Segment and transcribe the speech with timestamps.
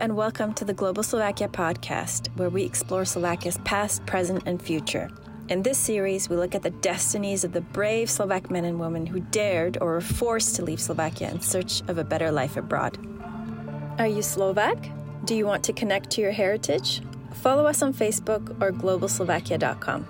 [0.00, 5.10] and welcome to the Global Slovakia podcast, where we explore Slovakia's past, present, and future.
[5.48, 9.06] In this series, we look at the destinies of the brave Slovak men and women
[9.06, 12.98] who dared or were forced to leave Slovakia in search of a better life abroad.
[13.98, 14.76] Are you Slovak?
[15.24, 17.00] Do you want to connect to your heritage?
[17.34, 20.06] Follow us on Facebook or globalslovakia.com.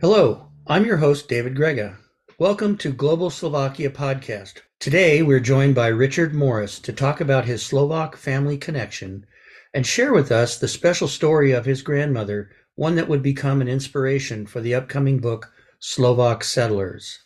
[0.00, 1.96] Hello, I'm your host, David Grega.
[2.40, 4.60] Welcome to Global Slovakia Podcast.
[4.78, 9.26] Today, we're joined by Richard Morris to talk about his Slovak family connection
[9.74, 13.66] and share with us the special story of his grandmother, one that would become an
[13.66, 17.18] inspiration for the upcoming book, Slovak Settlers.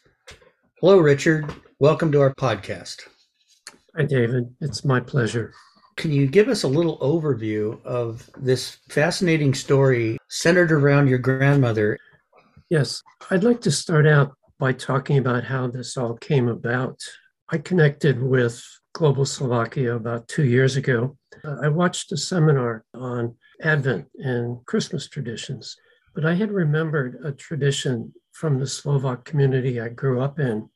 [0.81, 1.45] Hello, Richard.
[1.79, 3.03] Welcome to our podcast.
[3.95, 4.45] Hi, David.
[4.63, 5.53] It's my pleasure.
[5.97, 11.99] Can you give us a little overview of this fascinating story centered around your grandmother?
[12.71, 17.03] Yes, I'd like to start out by talking about how this all came about.
[17.49, 21.19] I connected with Global Slovakia about two years ago.
[21.61, 25.77] I watched a seminar on Advent and Christmas traditions,
[26.15, 30.69] but I had remembered a tradition from the Slovak community I grew up in.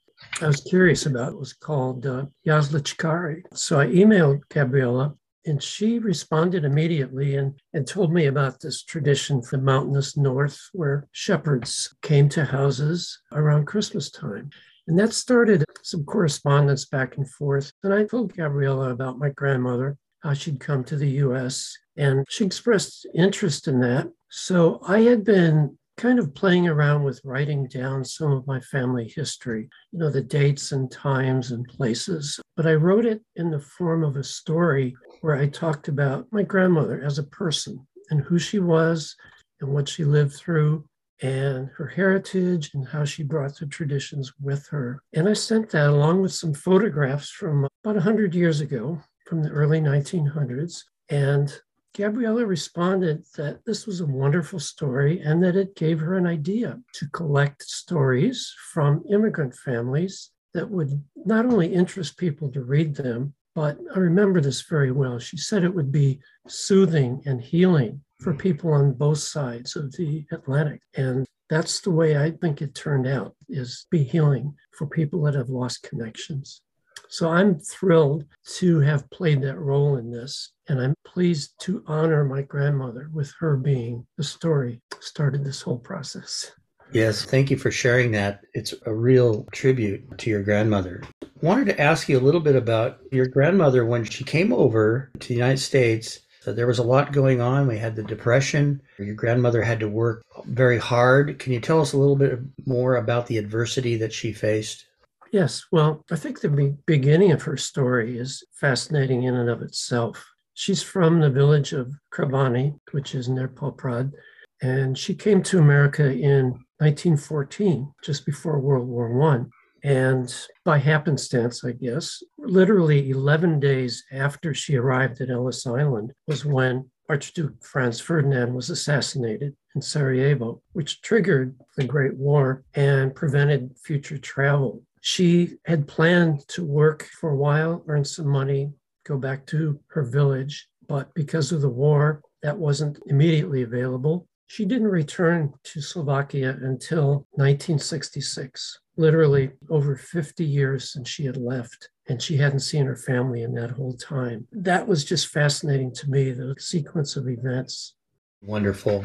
[0.43, 3.43] I was curious about it was called uh, Yazlichkari.
[3.55, 5.15] So I emailed Gabriela
[5.47, 10.61] and she responded immediately and, and told me about this tradition from the mountainous north
[10.73, 14.51] where shepherds came to houses around Christmas time.
[14.89, 17.73] And that started some correspondence back and forth.
[17.83, 22.45] And I told Gabriela about my grandmother, how she'd come to the US, and she
[22.45, 24.11] expressed interest in that.
[24.31, 29.11] So I had been kind of playing around with writing down some of my family
[29.15, 32.39] history, you know, the dates and times and places.
[32.55, 36.43] But I wrote it in the form of a story where I talked about my
[36.43, 39.17] grandmother as a person and who she was
[39.61, 40.85] and what she lived through
[41.23, 45.03] and her heritage and how she brought the traditions with her.
[45.15, 49.51] And I sent that along with some photographs from about 100 years ago, from the
[49.51, 50.83] early 1900s.
[51.09, 51.59] And
[51.97, 56.79] Gabriela responded that this was a wonderful story and that it gave her an idea
[56.93, 63.35] to collect stories from immigrant families that would not only interest people to read them,
[63.57, 65.19] but I remember this very well.
[65.19, 68.39] She said it would be soothing and healing for mm.
[68.39, 70.83] people on both sides of the Atlantic.
[70.95, 75.35] And that's the way I think it turned out is be healing for people that
[75.35, 76.61] have lost connections.
[77.09, 80.53] So I'm thrilled to have played that role in this.
[80.69, 85.79] And I'm pleased to honor my grandmother with her being the story started this whole
[85.79, 86.53] process.
[86.93, 88.41] Yes, thank you for sharing that.
[88.55, 91.03] It's a real tribute to your grandmother.
[91.43, 95.29] Wanted to ask you a little bit about your grandmother when she came over to
[95.29, 96.21] the United States.
[96.47, 97.67] Uh, there was a lot going on.
[97.67, 98.81] We had the depression.
[98.99, 101.39] Your grandmother had to work very hard.
[101.39, 104.87] Can you tell us a little bit more about the adversity that she faced?
[105.33, 110.25] Yes, well, I think the beginning of her story is fascinating in and of itself.
[110.55, 114.13] She's from the village of Kravany, which is near Poprad,
[114.63, 119.51] and she came to America in 1914, just before World War One.
[119.83, 120.35] And
[120.65, 126.91] by happenstance, I guess, literally 11 days after she arrived at Ellis Island was when
[127.09, 134.19] Archduke Franz Ferdinand was assassinated in Sarajevo, which triggered the Great War and prevented future
[134.19, 134.83] travel.
[135.03, 138.73] She had planned to work for a while, earn some money,
[139.05, 144.27] go back to her village, but because of the war, that wasn't immediately available.
[144.49, 151.91] She didn't return to Slovakia until 1966, literally over 50 years since she had left,
[152.09, 154.47] and she hadn't seen her family in that whole time.
[154.53, 157.95] That was just fascinating to me, the sequence of events.
[158.43, 159.05] Wonderful,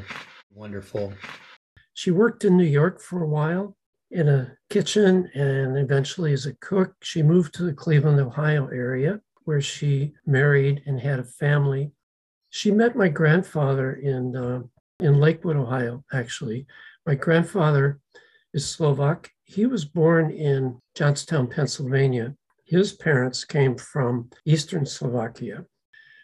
[0.54, 1.14] wonderful.
[1.94, 3.76] She worked in New York for a while
[4.12, 6.94] in a kitchen and eventually as a cook.
[7.02, 11.92] She moved to the Cleveland, Ohio area where she married and had a family.
[12.50, 14.62] She met my grandfather in, uh,
[15.02, 16.66] in Lakewood, Ohio, actually.
[17.06, 18.00] My grandfather
[18.54, 19.30] is Slovak.
[19.44, 22.36] He was born in Johnstown, Pennsylvania.
[22.66, 25.66] His parents came from Eastern Slovakia.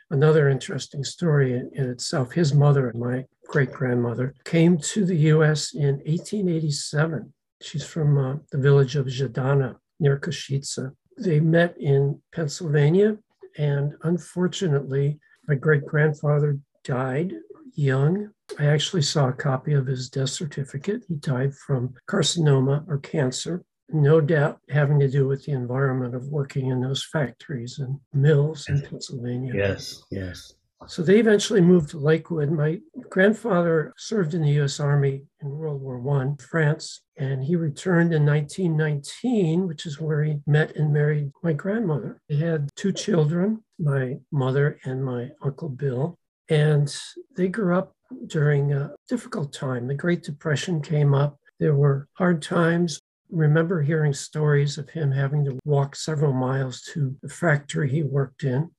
[0.10, 5.74] Another interesting story in, itself his mother, and my great grandmother, came to the US
[5.74, 10.94] in 1887 She's from uh, the village of Žďaňa near Košice.
[11.18, 13.18] They met in Pennsylvania,
[13.58, 17.34] and unfortunately, my great grandfather died
[17.74, 18.30] young.
[18.60, 21.04] I actually saw a copy of his death certificate.
[21.08, 26.28] He died from carcinoma or cancer, no doubt having to do with the environment of
[26.28, 29.54] working in those factories and mills in Pennsylvania.
[29.56, 30.54] Yes, yes.
[30.86, 32.52] So they eventually moved to Lakewood.
[32.52, 32.80] My
[33.10, 34.80] grandfather served in the U.S.
[34.80, 37.02] Army in World War I, France.
[37.18, 42.22] And he returned in 1919, which is where he met and married my grandmother.
[42.30, 46.16] They had two children, my mother and my Uncle Bill.
[46.48, 46.96] And
[47.36, 47.92] they grew up
[48.28, 49.88] during a difficult time.
[49.88, 51.40] The Great Depression came up.
[51.60, 53.00] There were hard times.
[53.30, 58.44] Remember hearing stories of him having to walk several miles to the factory he worked
[58.44, 58.72] in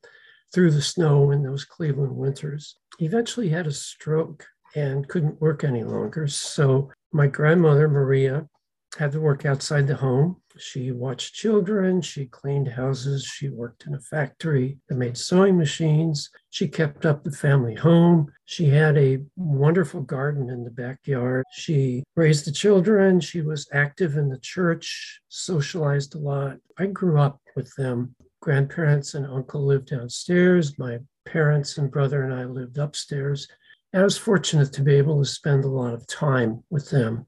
[0.55, 2.77] through the snow in those Cleveland winters.
[2.99, 6.27] He eventually had a stroke and couldn't work any longer.
[6.29, 8.49] So my grandmother, Maria,
[8.99, 10.41] had to work outside the home.
[10.61, 16.31] She watched children, she cleaned houses, she worked in a factory that made sewing machines.
[16.51, 18.33] She kept up the family home.
[18.45, 21.45] She had a wonderful garden in the backyard.
[21.53, 23.21] She raised the children.
[23.21, 26.59] She was active in the church, socialized a lot.
[26.77, 28.15] I grew up with them.
[28.41, 30.79] Grandparents and uncle lived downstairs.
[30.79, 33.47] My parents and brother and I lived upstairs.
[33.95, 37.28] I was fortunate to be able to spend a lot of time with them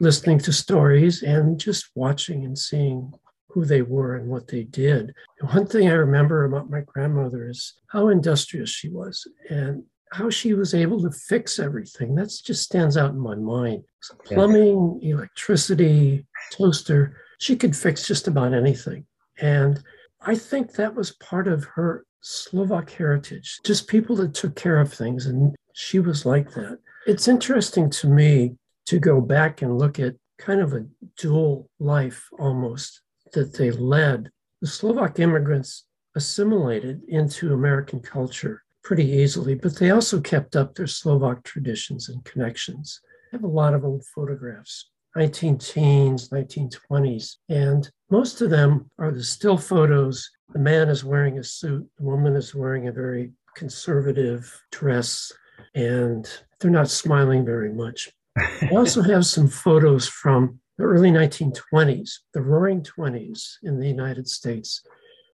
[0.00, 3.12] listening to stories and just watching and seeing
[3.48, 5.14] who they were and what they did.
[5.40, 10.54] One thing I remember about my grandmother is how industrious she was and how she
[10.54, 12.14] was able to fix everything.
[12.14, 13.84] That just stands out in my mind.
[14.00, 19.06] So plumbing, electricity, toaster, she could fix just about anything.
[19.40, 19.82] And
[20.22, 24.92] I think that was part of her Slovak heritage, just people that took care of
[24.92, 25.26] things.
[25.26, 26.78] And she was like that.
[27.06, 28.56] It's interesting to me
[28.90, 30.84] to go back and look at kind of a
[31.16, 33.02] dual life almost
[33.32, 34.28] that they led.
[34.60, 35.84] The Slovak immigrants
[36.16, 42.24] assimilated into American culture pretty easily, but they also kept up their Slovak traditions and
[42.24, 43.00] connections.
[43.32, 49.12] I have a lot of old photographs, 19 teens, 1920s, and most of them are
[49.12, 50.28] the still photos.
[50.52, 55.30] The man is wearing a suit, the woman is wearing a very conservative dress,
[55.76, 56.28] and
[56.58, 58.10] they're not smiling very much.
[58.38, 64.28] I also have some photos from the early 1920s, the roaring 20s in the United
[64.28, 64.82] States.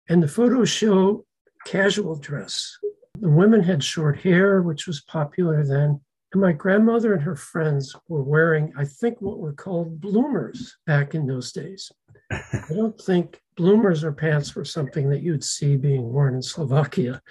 [0.08, 1.25] And the photos show
[1.66, 2.76] casual dress.
[3.20, 6.00] The women had short hair, which was popular then.
[6.32, 11.14] And my grandmother and her friends were wearing, I think, what were called bloomers back
[11.14, 11.90] in those days.
[12.31, 12.40] I
[12.75, 17.22] don't think bloomers or pants were something that you'd see being worn in Slovakia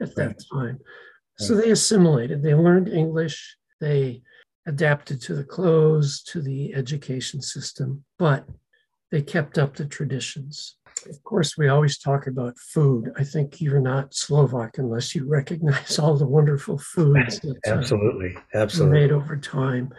[0.00, 0.80] at that time.
[1.36, 4.22] So they assimilated, they learned English, they
[4.66, 8.46] adapted to the clothes, to the education system, but
[9.10, 10.76] they kept up the traditions.
[11.08, 13.12] Of course, we always talk about food.
[13.16, 18.36] I think you're not Slovak unless you recognize all the wonderful foods that uh, absolutely,
[18.36, 19.92] uh, absolutely made over time.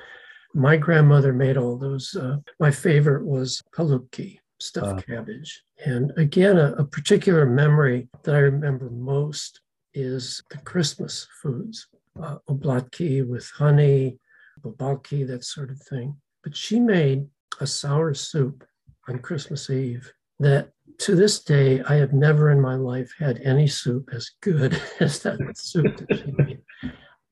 [0.54, 2.16] My grandmother made all those.
[2.16, 5.64] Uh, my favorite was halupki, stuffed uh, cabbage.
[5.86, 9.62] And again, a, a particular memory that I remember most
[9.94, 11.88] is the Christmas foods,
[12.22, 14.18] uh, oblatki with honey,
[14.66, 16.16] babalki, that sort of thing.
[16.44, 17.28] But she made
[17.60, 18.66] a sour soup
[19.08, 23.68] on Christmas Eve that to this day, I have never in my life had any
[23.68, 26.62] soup as good as that soup that she made.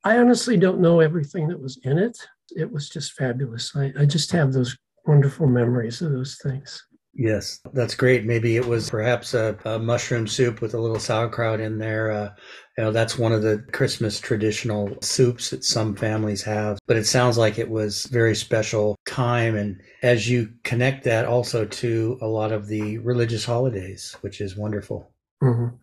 [0.03, 2.17] I honestly don't know everything that was in it.
[2.55, 3.73] It was just fabulous.
[3.75, 6.85] I, I just have those wonderful memories of those things.
[7.15, 8.25] Yes, that's great.
[8.25, 12.11] Maybe it was perhaps a, a mushroom soup with a little sauerkraut in there.
[12.11, 12.29] Uh,
[12.77, 16.79] you know, that's one of the Christmas traditional soups that some families have.
[16.87, 19.55] But it sounds like it was very special time.
[19.55, 24.57] And as you connect that also to a lot of the religious holidays, which is
[24.57, 25.11] wonderful.
[25.43, 25.75] Mm-hmm.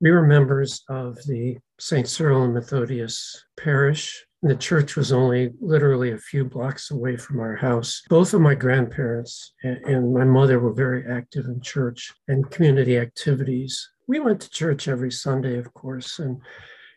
[0.00, 2.06] We were members of the St.
[2.06, 7.56] Cyril and Methodius parish the church was only literally a few blocks away from our
[7.56, 8.02] house.
[8.08, 13.90] Both of my grandparents and my mother were very active in church and community activities.
[14.06, 16.40] We went to church every Sunday, of course, and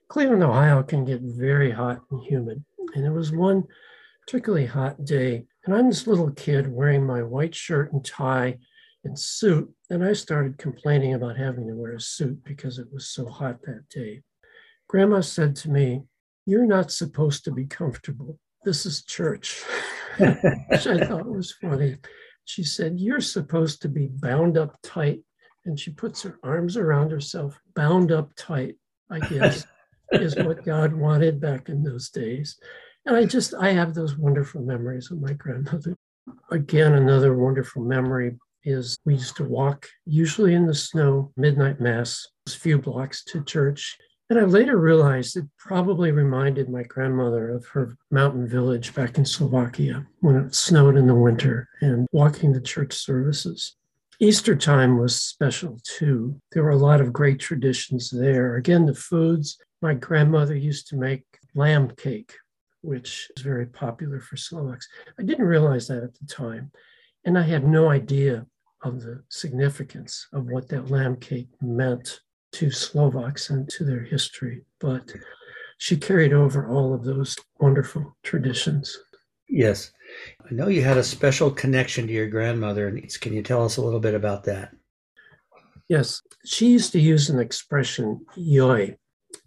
[0.07, 2.63] Cleveland, Ohio can get very hot and humid.
[2.95, 3.63] And it was one
[4.27, 5.45] particularly hot day.
[5.65, 8.59] And I'm this little kid wearing my white shirt and tie
[9.03, 9.73] and suit.
[9.89, 13.61] And I started complaining about having to wear a suit because it was so hot
[13.63, 14.21] that day.
[14.87, 16.03] Grandma said to me,
[16.45, 18.39] you're not supposed to be comfortable.
[18.63, 19.63] This is church,
[20.17, 21.97] which I thought was funny.
[22.45, 25.21] She said, You're supposed to be bound up tight.
[25.65, 28.77] And she puts her arms around herself, bound up tight,
[29.11, 29.65] I guess,
[30.11, 32.57] is what God wanted back in those days.
[33.05, 35.95] And I just, I have those wonderful memories of my grandmother.
[36.51, 42.27] Again, another wonderful memory is we used to walk, usually in the snow, midnight mass,
[42.47, 43.97] a few blocks to church.
[44.31, 49.25] And I later realized it probably reminded my grandmother of her mountain village back in
[49.25, 53.75] Slovakia when it snowed in the winter and walking the church services.
[54.21, 56.39] Easter time was special too.
[56.53, 58.55] There were a lot of great traditions there.
[58.55, 62.33] Again, the foods, my grandmother used to make lamb cake,
[62.79, 64.87] which is very popular for Slovaks.
[65.19, 66.71] I didn't realize that at the time.
[67.25, 68.45] And I had no idea
[68.81, 72.21] of the significance of what that lamb cake meant
[72.53, 74.63] to Slovaks and to their history.
[74.79, 75.19] But mm-hmm.
[75.77, 78.97] she carried over all of those wonderful traditions.
[79.47, 79.91] Yes.
[80.49, 82.89] I know you had a special connection to your grandmother.
[83.19, 84.73] Can you tell us a little bit about that?
[85.87, 86.21] Yes.
[86.45, 88.95] She used to use an expression, joj,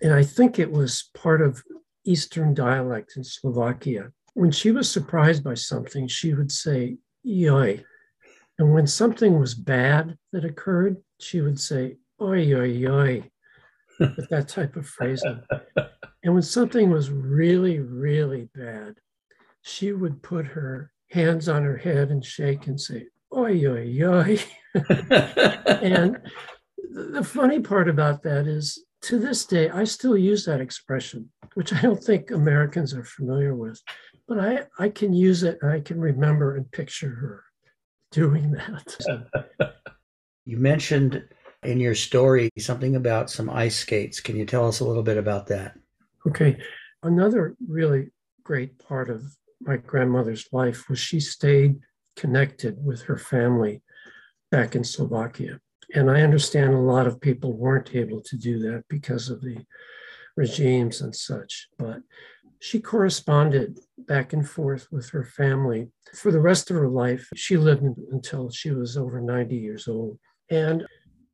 [0.02, 1.62] and I think it was part of
[2.04, 4.12] Eastern dialect in Slovakia.
[4.34, 7.82] When she was surprised by something, she would say, joj.
[8.58, 13.30] And when something was bad that occurred, she would say, oi, oi, oi,
[14.00, 15.42] with that type of phrasing.
[16.22, 18.94] and when something was really, really bad,
[19.62, 24.38] she would put her hands on her head and shake and say, oi, oi, oi.
[24.74, 26.18] and
[26.90, 31.72] the funny part about that is to this day, I still use that expression, which
[31.74, 33.80] I don't think Americans are familiar with,
[34.26, 37.44] but I, I can use it and I can remember and picture her
[38.12, 39.74] doing that.
[40.46, 41.22] you mentioned
[41.66, 44.20] in your story something about some ice skates.
[44.20, 45.74] Can you tell us a little bit about that?
[46.26, 46.58] Okay.
[47.02, 48.10] Another really
[48.42, 49.22] great part of
[49.60, 51.76] my grandmother's life was she stayed
[52.16, 53.82] connected with her family
[54.50, 55.60] back in Slovakia.
[55.94, 59.58] And I understand a lot of people weren't able to do that because of the
[60.36, 61.68] regimes and such.
[61.78, 62.00] But
[62.60, 67.28] she corresponded back and forth with her family for the rest of her life.
[67.34, 70.18] She lived until she was over 90 years old.
[70.50, 70.84] And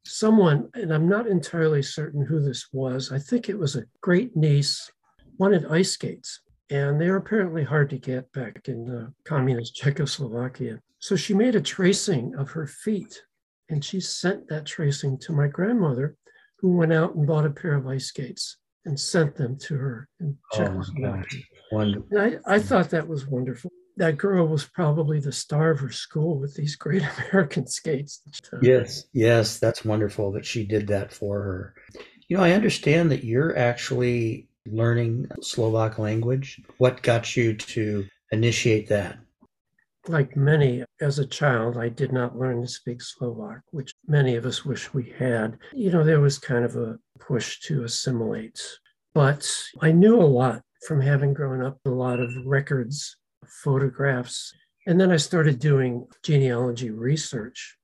[0.04, 4.36] someone, and I'm not entirely certain who this was, I think it was a great
[4.36, 4.90] niece,
[5.38, 6.40] wanted ice skates.
[6.70, 10.80] And they were apparently hard to get back in uh, communist Czechoslovakia.
[11.00, 13.22] So she made a tracing of her feet
[13.70, 16.16] and she sent that tracing to my grandmother,
[16.58, 20.08] who went out and bought a pair of ice skates and sent them to her
[20.20, 21.42] in oh Czechoslovakia.
[21.72, 23.70] Oh I, I thought that was wonderful.
[24.00, 28.22] That girl was probably the star of her school with these great American skates.
[28.62, 31.74] Yes, yes, that's wonderful that she did that for her.
[32.26, 36.62] You know, I understand that you're actually learning Slovak language.
[36.78, 39.18] What got you to initiate that?
[40.08, 44.46] Like many, as a child, I did not learn to speak Slovak, which many of
[44.46, 45.58] us wish we had.
[45.74, 48.62] You know, there was kind of a push to assimilate.
[49.12, 49.46] But
[49.82, 53.16] I knew a lot from having grown up, a lot of records,
[53.50, 54.52] photographs.
[54.86, 57.76] And then I started doing genealogy research.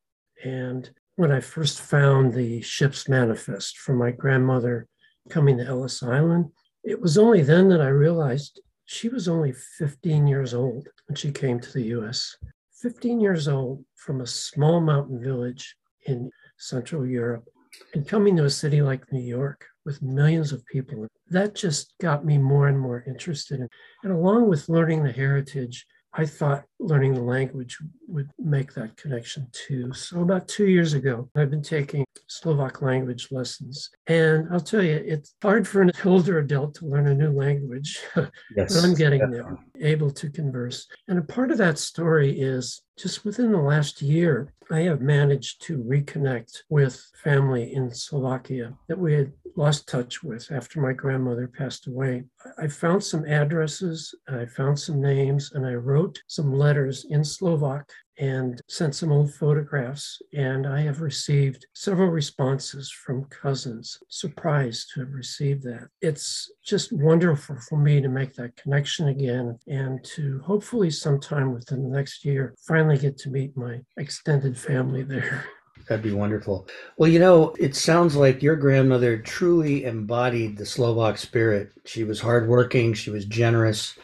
[0.45, 4.89] And when I first found the ship's manifest from my grandmother
[5.31, 6.51] coming to Ellis Island,
[6.85, 11.33] it was only then that I realized she was only 15 years old when she
[11.33, 12.37] came to the US.
[12.81, 17.49] 15 years old from a small mountain village in Central Europe
[17.95, 21.07] and coming to a city like New York with millions of people.
[21.31, 23.61] That just got me more and more interested.
[23.61, 23.69] In,
[24.03, 27.79] and along with learning the heritage, I thought learning the language
[28.09, 29.93] would make that connection too.
[29.93, 33.91] So, about two years ago, I've been taking Slovak language lessons.
[34.07, 38.01] And I'll tell you, it's hard for an older adult to learn a new language,
[38.57, 39.45] yes, but I'm getting definitely.
[39.45, 40.87] there, able to converse.
[41.09, 45.63] And a part of that story is just within the last year, I have managed
[45.63, 51.47] to reconnect with family in Slovakia that we had lost touch with after my grandmother
[51.47, 52.25] passed away.
[52.59, 57.91] I found some addresses, I found some names, and I wrote some letters in Slovak
[58.19, 60.21] and sent some old photographs.
[60.35, 65.89] And I have received several responses from cousins, surprised to have received that.
[66.01, 71.83] It's just wonderful for me to make that connection again and to hopefully sometime within
[71.83, 75.45] the next year finally get to meet my extended family there.
[75.89, 76.67] That'd be wonderful.
[76.97, 81.71] Well, you know, it sounds like your grandmother truly embodied the Slovak spirit.
[81.85, 83.97] She was hardworking, she was generous,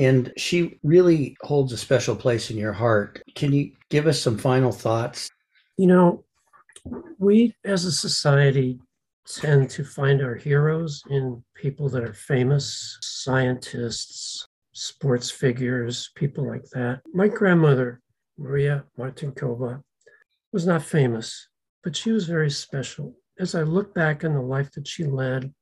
[0.00, 3.22] and she really holds a special place in your heart.
[3.34, 5.28] Can you give us some final thoughts?
[5.76, 6.24] You know,
[7.18, 8.80] we as a society
[9.28, 16.64] tend to find our heroes in people that are famous, scientists, sports figures, people like
[16.72, 17.02] that.
[17.12, 18.00] My grandmother,
[18.38, 19.82] Maria Martinkova,
[20.50, 21.48] was not famous,
[21.84, 23.14] but she was very special.
[23.38, 25.52] As I look back on the life that she led,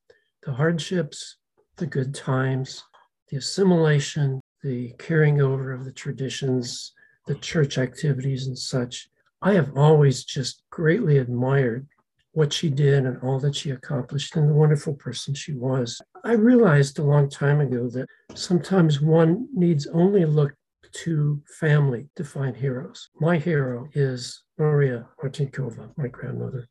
[0.44, 1.38] the hardships,
[1.76, 2.84] the good times,
[3.30, 6.92] the assimilation, the carrying over of the traditions,
[7.26, 9.08] the church activities, and such.
[9.42, 11.86] I have always just greatly admired
[12.32, 16.00] what she did and all that she accomplished and the wonderful person she was.
[16.24, 20.54] I realized a long time ago that sometimes one needs only look
[20.92, 23.10] to family to find heroes.
[23.20, 26.68] My hero is Maria Martinkova, my grandmother.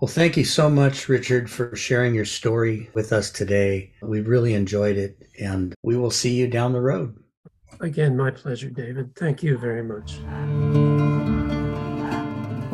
[0.00, 3.92] Well, thank you so much, Richard, for sharing your story with us today.
[4.02, 7.16] We really enjoyed it, and we will see you down the road.
[7.80, 9.16] Again, my pleasure, David.
[9.16, 10.95] Thank you very much.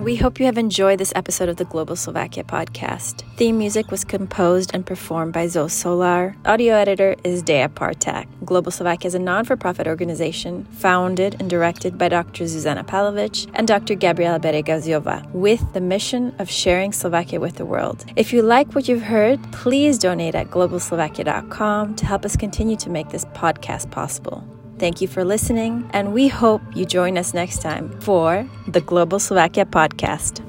[0.03, 3.23] We hope you have enjoyed this episode of the Global Slovakia podcast.
[3.37, 6.35] Theme music was composed and performed by Zoe Solar.
[6.45, 8.27] Audio editor is Dea Partak.
[8.45, 12.47] Global Slovakia is a non for profit organization founded and directed by Dr.
[12.47, 13.95] Zuzana Palovic and Dr.
[13.95, 18.05] Gabriela Bereghazyova with the mission of sharing Slovakia with the world.
[18.17, 22.91] If you like what you've heard, please donate at globalslovakia.com to help us continue to
[22.91, 24.43] make this podcast possible.
[24.83, 29.23] Thank you for listening, and we hope you join us next time for the Global
[29.23, 30.43] Slovakia podcast.